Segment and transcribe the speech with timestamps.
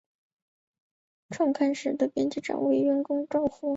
[1.29, 3.69] 创刊时的编辑长为宫原照夫。